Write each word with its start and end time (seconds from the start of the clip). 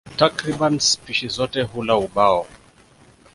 Takriban 0.19 0.79
spishi 0.79 1.27
zote 1.29 1.61
hula 1.61 1.97
ubao. 1.97 2.47